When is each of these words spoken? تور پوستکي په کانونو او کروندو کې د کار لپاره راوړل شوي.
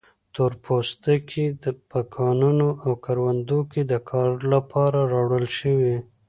تور 0.35 0.51
پوستکي 0.63 1.45
په 1.91 1.99
کانونو 2.15 2.67
او 2.83 2.91
کروندو 3.05 3.59
کې 3.71 3.81
د 3.91 3.93
کار 4.09 4.29
لپاره 4.53 4.99
راوړل 5.13 5.45
شوي. 5.59 5.95